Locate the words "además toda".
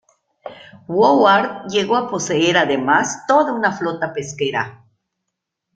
2.57-3.53